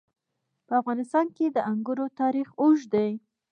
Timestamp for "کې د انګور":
1.35-1.99